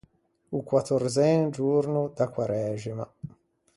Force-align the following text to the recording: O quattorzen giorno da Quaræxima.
O 0.57 0.59
quattorzen 0.69 1.39
giorno 1.57 2.01
da 2.17 2.25
Quaræxima. 2.33 3.05